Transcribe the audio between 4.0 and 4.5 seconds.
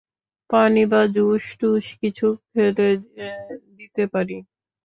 পারি?